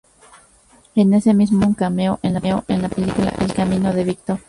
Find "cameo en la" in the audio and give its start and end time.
1.75-2.89